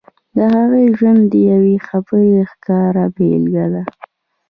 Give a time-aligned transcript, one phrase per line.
[0.35, 3.83] د هغې ژوند د يوې خبرې ښکاره بېلګه ده.